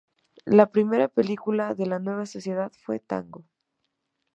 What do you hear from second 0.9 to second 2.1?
película de la